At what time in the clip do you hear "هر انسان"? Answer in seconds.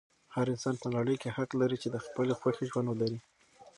0.35-0.75